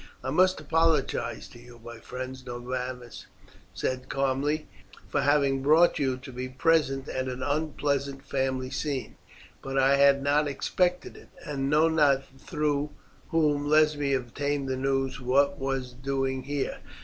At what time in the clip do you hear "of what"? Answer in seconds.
15.19-15.59